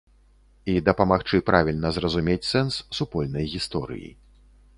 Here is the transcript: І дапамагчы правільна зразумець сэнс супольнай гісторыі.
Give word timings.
І 0.71 0.73
дапамагчы 0.87 1.39
правільна 1.49 1.91
зразумець 1.99 2.41
сэнс 2.51 2.79
супольнай 3.01 3.45
гісторыі. 3.53 4.09